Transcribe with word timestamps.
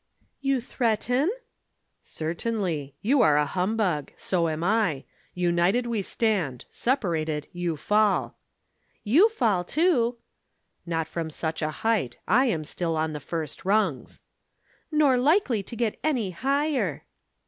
"You 0.41 0.59
threaten?" 0.61 1.29
"Certainly. 2.01 2.95
You 3.03 3.21
are 3.21 3.37
a 3.37 3.45
humbug. 3.45 4.11
So 4.17 4.49
am 4.49 4.63
I. 4.63 5.03
United 5.35 5.85
we 5.85 6.01
stand. 6.01 6.65
Separated, 6.71 7.45
you 7.53 7.77
fall." 7.77 8.35
"You 9.03 9.29
fall, 9.29 9.63
too." 9.63 10.17
"Not 10.87 11.07
from 11.07 11.29
such 11.29 11.61
a 11.61 11.69
height. 11.69 12.17
I 12.27 12.47
am 12.47 12.63
still 12.63 12.97
on 12.97 13.13
the 13.13 13.19
first 13.19 13.63
rungs." 13.63 14.21
"Nor 14.91 15.17
likely 15.17 15.61
to 15.61 15.75
get 15.75 15.99
any 16.03 16.31
higher." 16.31 17.03